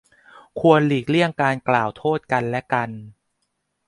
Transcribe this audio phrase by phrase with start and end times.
[0.59, 2.89] ควรหลีกเลี่ยงการกล่าวโทษกันและกัน